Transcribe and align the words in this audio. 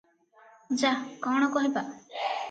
ଯା- 0.83 0.93
କଣ 1.25 1.49
କହିବା। 1.57 1.83